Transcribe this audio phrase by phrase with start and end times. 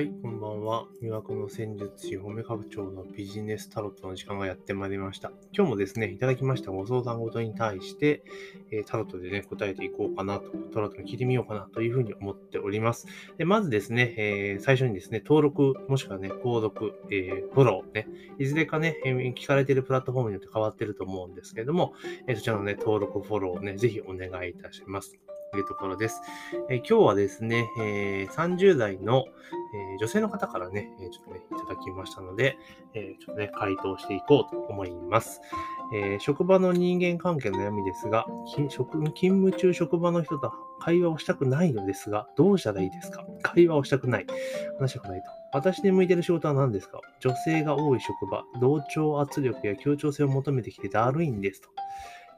[0.00, 0.86] はい、こんばんは。
[1.02, 5.30] 魅惑の戦術師、褒め拡張のビジネスタロットの時間がやってまいりました。
[5.52, 8.22] 今日もですね、いただきましたご相談事に対して、
[8.70, 13.08] え、タロットでね、答えていこうかなと、タロットに聞いてみようかなというふうに思っております。
[13.36, 18.08] でまずですね、えー、最初にですね、登録、もしくはね、購読、えー、フォローね、
[18.38, 21.92] いずれかね、聞かれているプラットフォームによって変わってると思うんですけれども、
[22.26, 25.18] えそちらのね、登録、フォローをね、ぜひお願いいたします。
[25.52, 26.20] というところです。
[26.68, 29.24] えー、今日はですね、えー、30代の、
[29.94, 32.56] え、女性の方からね、ちょっとね、いただきましたので、
[32.94, 35.40] えちょっとね、回答していこうと思います。
[35.92, 43.24] え職場の人間関係の悩みですが、勤務中職場の人と会話をしたくないのですが、どうしたらいいですか？
[43.42, 44.26] 会話をしたくない。
[44.78, 45.26] 話したくないと。
[45.52, 47.00] 私に向いてる仕事は何ですか？
[47.20, 51.68] 女性が多い職場、同調圧力や協調性を求めてきてだるいんですと。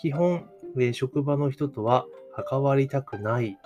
[0.00, 2.06] 基本、で職場の人とは
[2.48, 3.58] 関わりたくない、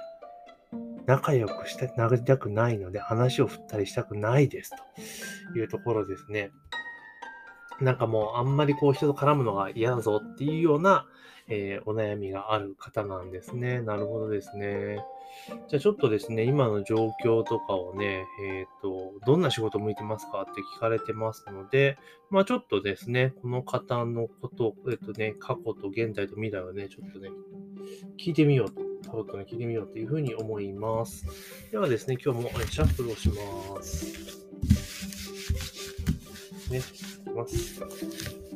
[1.07, 4.73] 仲良くしてなりたくないので話を振ったりしたくないです
[5.53, 6.51] というところですね。
[7.81, 11.07] なんかもうあんまりこう人と絡むのが嫌だぞっていうような、
[11.49, 13.81] えー、お悩みがある方なんですね。
[13.81, 15.05] なるほどですね。
[15.69, 21.99] じゃあちょっとですね、今の状況とかをね、えっ、ー、と、どんな仕事向いてますかって聞かれてますので、
[22.31, 27.31] まあちょっとですね、この方のこと、えっ、ー、とね、過去と現在と未来をね、ちょっとね、
[28.19, 31.27] 聞いてみようと、タロットに聞いてみようというふうに思います。
[31.71, 34.45] ではですね、今日もシャッフルをします。
[36.71, 38.54] ね、いきます。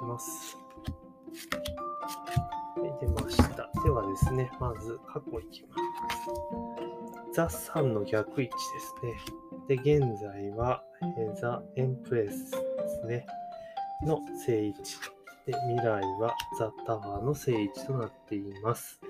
[0.00, 0.56] します。
[2.76, 3.70] はい、出ました。
[3.84, 5.76] ではですね、まず過去いきま
[7.50, 7.70] す。
[7.72, 9.76] ザ・3の逆位置ですね。
[9.76, 10.82] で、現在は、
[11.18, 12.58] えザ・エンプレスで
[12.88, 13.26] すね。
[14.06, 14.80] の正位置。
[15.46, 19.00] で、未来はザ・タワーの正位置となっています。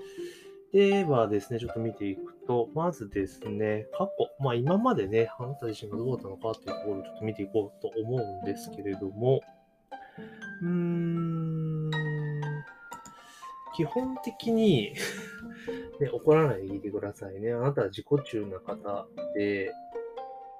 [0.72, 9.40] ではですね、ちょっと見ていくと、まずですね、過去、まあ今までね、あなた自身がどうだったのかっていうところをちょっと見ていこうと思うんですけれども、
[10.62, 11.90] うーん、
[13.74, 14.94] 基本的に
[16.00, 17.52] ね、怒らないで聞いてくださいね。
[17.52, 19.72] あなたは自己中な方で、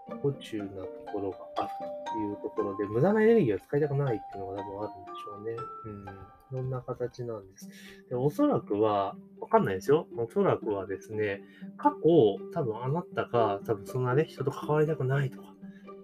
[0.08, 1.68] 自己中なところがある
[2.12, 5.56] というところで、無駄なエネルギーを使いたくないっていうのが多分あるんでしょうね。
[5.86, 6.06] うん。
[6.50, 7.68] そんな形なんです。
[8.08, 10.06] でおそらくは、わかんないですよ。
[10.16, 11.42] おそらくはですね、
[11.76, 15.54] 過去、多分あなたが、多分そんなね、人と関わりたくないとか、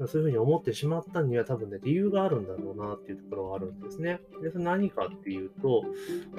[0.07, 4.21] そういうふうに思ってしまったには多分ね、理由があるんだろうなっていうところがあるんですね。
[4.43, 5.85] で、それ何かっていうと、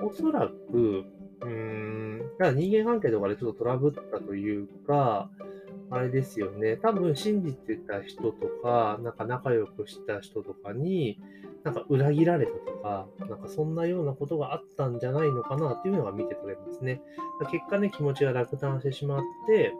[0.03, 1.03] おそらく、
[1.41, 5.29] うーん、だから人間関係とかでちょっとトラブったというか、
[5.89, 6.77] あれですよね。
[6.77, 11.19] 多分信じてた人とか、なんか仲良くした人とかに、
[11.63, 17.01] なんか裏切られたとか、なんかそんなようなことがあったんじゃないのかなっていうのが見て取れますね。
[17.51, 19.73] 結果ね、気持ちが落胆してしまって、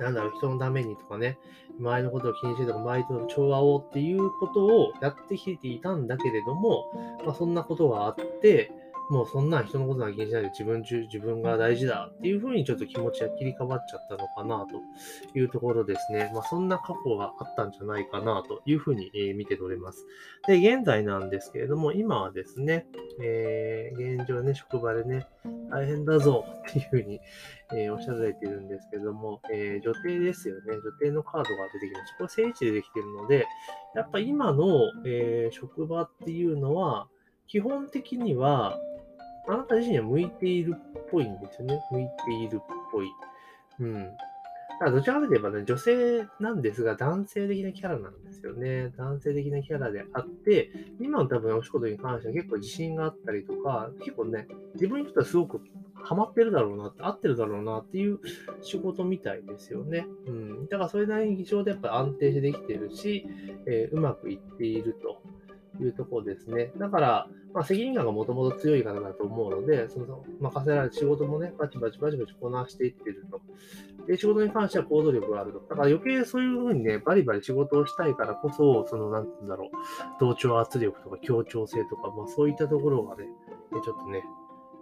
[0.00, 1.38] なんだろう、人のためにとかね、
[1.78, 6.92] 周りのことを気にしてとか、周りとの調和をっていうことをやってきていたんだけれども、
[7.24, 8.70] まあ、そんなことがあって、
[9.10, 14.82] もうそんな人のことは気にしないで自分中、自分が大事だっていうふうにちょっと気持ちが切り替わっちゃったのかなと
[15.38, 16.30] いうところですね。
[16.34, 20.04] まあそんな過去があったんじゃないかなというふうに、え見て取れます。
[20.46, 22.86] で、現在なんですけれども、今はですね、
[23.22, 25.26] えー、現状ね、職場でね、
[25.70, 27.20] 大変だぞっていうふうに、
[27.72, 30.74] えー、おっしゃられているんですけども、えー、女帝ですよね。
[30.74, 32.16] 女帝のカードが出てきました。
[32.18, 33.46] これ聖地でできているので、
[33.94, 34.66] やっぱ今の、
[35.06, 37.08] えー、職場っていうのは、
[37.46, 38.78] 基本的には、
[39.48, 41.80] あなた自身には向いているっぽいんですよね。
[41.90, 42.60] 向いているっ
[42.92, 43.08] ぽい。
[43.80, 44.10] うん。
[44.80, 48.92] だからどちらかといえばね、女性なんですが、男性的なキャラなんですよね。
[48.96, 55.60] 男性的なキャラであって、今の多分お仕事に関しては結構自信があったりとか、結構ね、自分にとってはすごく
[55.94, 58.20] ハマってるだろうなって、合ってるだろうなっていう
[58.62, 60.06] 仕事みたいですよね。
[60.26, 60.68] うん。
[60.68, 63.26] だからそれなりに議場でやっぱ安定してできてるし、
[63.66, 65.20] えー、うまくいっていると。
[65.84, 66.72] いうところですね。
[66.76, 73.40] だから、まあ、責任感がもともと強い方だと思うので、その任せられる仕事もね、バチバチバチバチこなしていってると。
[74.06, 75.60] で、仕事に関しては行動力があると。
[75.60, 79.68] だから余計そういうふうにね、バリバリ仕事をしたいからこそ、その、なんて言うんだろう、
[80.20, 83.24] 同調圧力とか協調性とか、まあそういったところがね、
[83.84, 84.24] ちょっとね、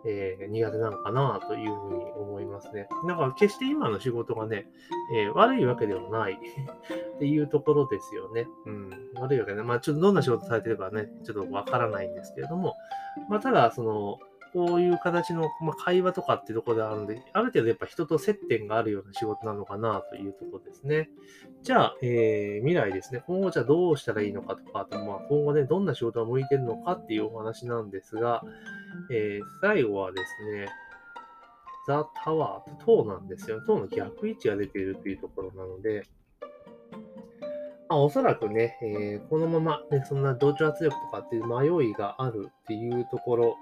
[0.05, 2.89] えー、苦手なのかなというふうに思いますね。
[3.07, 4.67] だから決して今の仕事がね、
[5.15, 6.35] えー、悪いわけではない
[7.17, 8.47] っていうところですよね。
[8.67, 8.91] うん。
[9.21, 9.63] 悪いわけね。
[9.63, 12.75] まあちょっとどんな仕事されてるかね、ちょっとわからないんですけれども、
[13.29, 14.19] まあただ、その、
[14.57, 21.11] こういう形の、まあ、会話とかっていうところであるので、ある程度やっぱ人と接点があるような仕事なのかなというところですね。
[21.63, 23.23] じゃあ、えー、未来ですね。
[23.27, 28.43] 今後じゃあどうしたらいいのかとか、あとまあ今後ね、どんな仕事が向いてるのかっていうお話なんですが、
[29.11, 30.69] えー、最後はですね、
[31.87, 33.61] ザ・タワーと塔なんですよ。
[33.67, 36.05] 塔の逆位置が出ているというところなので、
[37.89, 43.57] まあ、おそらくね、えー、このまま、ね、そんな同調圧力とかっていう迷いがあるっていうところ、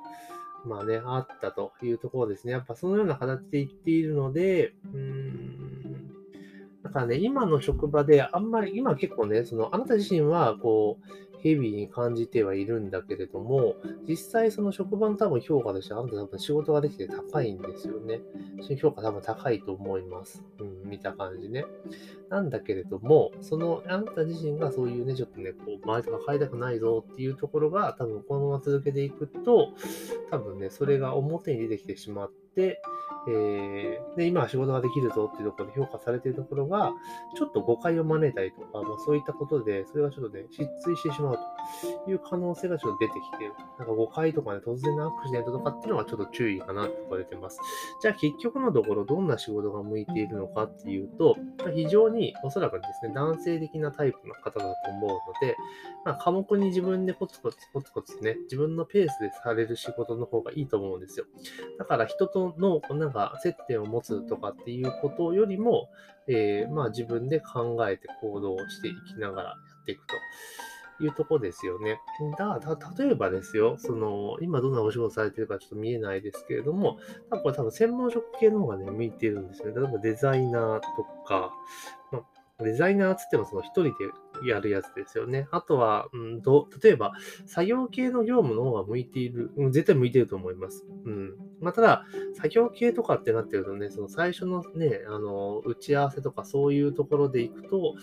[0.65, 2.53] まあね、あったというところですね。
[2.53, 5.54] やっぱそのような形で言っているので、うん、
[6.95, 13.75] からね、今の職場であんまり、今結構ね、その、あなた自身は、こう、ヘビーに感じてはいるんだけれども、
[14.09, 18.23] 実際その職場の多分評価としてあなた多分仕事ができて高いんですよね。
[18.63, 20.43] その評価多分高いと思います。
[20.59, 21.67] うん、見た感じね。
[22.31, 29.75] なんだけれども、そのあなた自身がそういうね、ちょっとね、こう、周りとか変えたくないぞっていうところが多分このまま続けていくと、
[30.31, 32.44] 多分ね、それが表に出てきてしまって、
[33.27, 36.93] えー、で、今は仕事ができるぞっていうところで評価されているところが、
[37.37, 41.39] ちょっと誤解を招いたりとか、まあそういったことで、それがちょっとね、失墜してしまう
[42.05, 43.55] という可能性がちょっと出てきている。
[43.79, 47.61] なんか誤解とかね、突然のアクシデントとかっていうのがちょっと注意かなって言われてます。
[48.03, 55.57] じゃあ結局のところ、どんな仕事が向いているのかっていうと、まあ、非常におそらくですね、男性的なタイプの方だと思うので、
[56.05, 61.27] まあ、科目に自分でコツコツコツコツね、自分のペースでされる仕事の方がいいと思うんですよ。
[61.79, 65.89] だから人との、なんか接点を持つとかっていうことよりも、
[66.27, 70.15] えー、まあ自分で考えて行動していきながらやっていくと。
[71.01, 71.99] いうとこですよね。
[72.39, 72.61] だか
[72.97, 76.99] ら、例えばですよ、その、今どんなお仕事されてるかちょっと見えないですけれども、
[77.31, 79.75] 多分これ多分専門職系の方がね、向いてるんですよね。
[79.75, 81.53] 例えばデザイナーとか、
[82.13, 82.21] ま
[82.59, 83.91] あ、デザイナーつってもその一人で
[84.45, 85.49] やるやつですよね。
[85.51, 87.13] あとは、うんと、例えば、
[87.47, 90.85] 作業系の業務の方が向いている、うん、絶対向いてると思います。
[91.05, 91.35] うん。
[91.61, 92.05] まあ、ただ、
[92.35, 97.95] 作業系とかってなってるとね、その最初のね、あの、打ち合わせとかそういうところで行くと、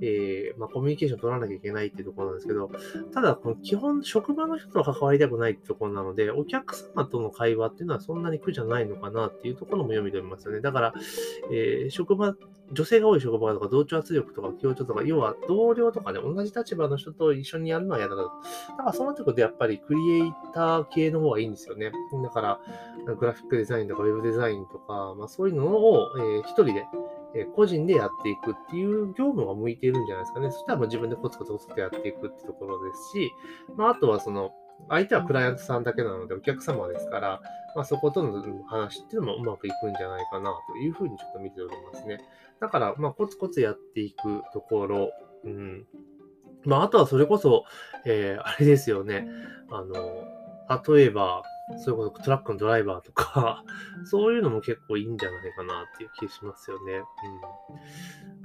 [0.00, 2.70] えー、まあ、コミュニケーション取らなきゃいけないっていうところなんですけど、
[3.12, 10.60] ただ、この基本、職場の人と関わりたくないってところなので、お客様との会話っていうのはそんなに苦じゃないのかなっていうところも読み取れますよね。
[10.60, 10.94] だから、
[11.52, 12.34] えー、職場、
[12.72, 18.22] 女性が多い職場とか同調圧力とか協調とか、要は同僚とかね、同じ立場の人と一緒にやるのは嫌だだ。
[18.22, 21.92] だからそうなってくるとやっぱりクリエイター系の方がいいんですよね。
[22.22, 22.60] だから、
[23.16, 26.86] グラフィックデザインとかウェブデザインとか、まあそういうのを、えー、一人で、
[27.34, 30.50] えー、個人でやっていくっていう業務が向いているんじゃないですかね。
[30.50, 33.32] そしたらもう自分でコツコツコツとやっていくってところですし、
[33.76, 34.52] まああとはその、
[34.88, 37.40] 相手はクライアントさんだけなのでお客様ですから、
[37.74, 42.18] まあ、そことの話っていうのもうまくいくんじゃないかなというふうにちょっと見ておりますね。
[42.60, 45.10] だから、まあ、コツコツやっていくところ、
[45.44, 45.86] うん。
[46.64, 47.64] まあ、あとはそれこそ、
[48.04, 49.26] えー、あれですよね。
[49.70, 51.42] あの、例えば、
[51.78, 53.64] そういうこと、トラックのドライバーとか、
[54.04, 56.94] そういうのも結構いいんじゃないかなっていう気しますよね。
[56.94, 57.04] うん。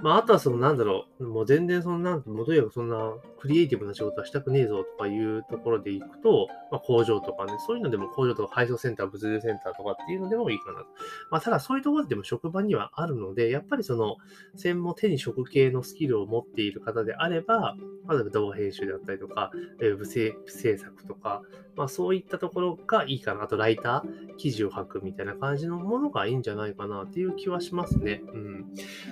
[0.04, 10.86] まあ、あとはその、なんだろう、もう全然その、なんもとにかくそんな、クリエイティブな仕事はしたくねえぞとかいうところで行くと、まあ、工場とかね、そういうのでも工場とか配送センター、物流センターとかっていうのでもいいかな。
[11.32, 14.18] まあ、ただそういうところでも職場にはあるので、やっぱりその、
[14.56, 17.76] 専門手に職系のスキルを持っている方であれば、
[18.10, 20.36] 例えば動画編集であったりとか、ウェブ制
[20.78, 21.42] 作とか、
[21.76, 23.44] まあそういったところがいいいいかな。
[23.44, 28.22] あとライター、記事を書くみたいな感じのものがいいんじゃないかなっていう気はしますね。
[28.34, 28.66] うん。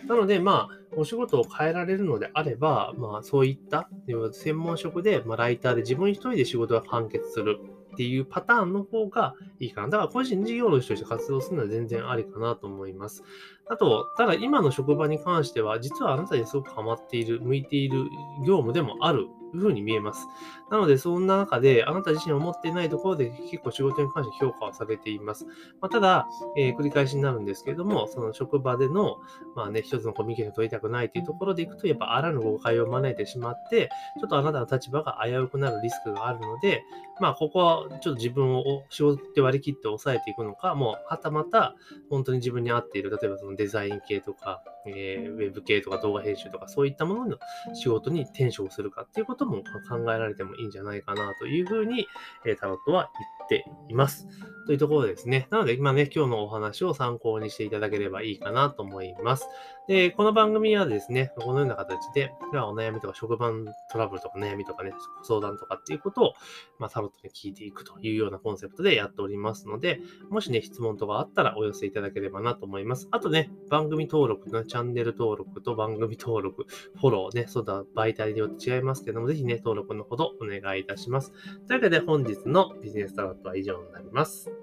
[0.08, 3.90] なので、まあ、お仕事を変えられるのであれば、まあそういった、
[4.32, 7.60] 専門職で、まあ、ライターで自分一人で仕事が完結する。
[7.94, 9.90] っていうパターンの方がいいかな。
[9.90, 13.24] だから個人事業主として活動するのは全然ありかなと思います。
[13.70, 18.06] あと、ただ今の職場に関しては、実はあなたにすごくハマっている、向いている
[18.48, 20.28] 業務でもあるいうふうに見えます。
[20.70, 25.46] なので、そんな中で、あなた自身を持っていないところで結構仕事に関して評価をされています。
[25.82, 29.18] まあ、ただ、えー、繰り返しになるんですけれども、その職場での、
[29.56, 36.84] まあね、一つのコミュニケーションを取りたくないというところでいくと、やっぱあらぬ誤解を招いてしまって、ちょっとあなたの立場が危うくなるリスクがあるので、
[37.20, 41.76] まあ、ここはちょっと自分を仕事で割り切って抑えていくのか、もう、はたまた、
[42.10, 47.38] 本当に自分に合っている、例えばそのデザイン系とか、えー、ウェブ系とか動画編集とか、そういったものの
[47.74, 52.08] 仕事に転職するかっていうことも考えられてもいいんじゃないかなというふうに、
[52.46, 53.10] えタロットは
[53.50, 54.28] 言っています。
[54.66, 55.48] というところですね。
[55.50, 59.48] なので、今ね、今日のお話を参考にしていただければいいかなと思います。
[59.88, 63.52] で、この番組はですね、このような形で、お悩みとか職場
[63.92, 64.94] トラブルとか悩みとかね、
[65.24, 66.34] 相談とかっていうことを、
[66.80, 73.10] まあ、タロットに聞いていくというようなコンセプトでやっておりますので、もしね、質問とかあったらお寄せいただければなと思います。
[73.12, 76.66] あとね、番組登録のチャンネル登録と番組登録、
[76.96, 81.32] フォローね、そうだ、媒体によって違いますけども、ぜひね、登録のほどお願いいたします。
[81.68, 84.63] というわけで本日のビジネスタロットは以上になります。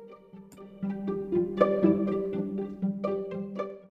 [0.82, 1.19] Thank you.